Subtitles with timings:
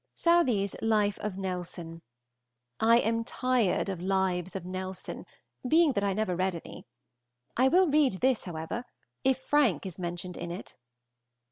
[0.15, 2.01] Southey's "Life of Nelson."
[2.79, 5.27] I am tired of "Lives of Nelson,"
[5.67, 6.87] being that I never read any.
[7.55, 8.83] I will read this, however,
[9.23, 10.75] if Frank is mentioned in it.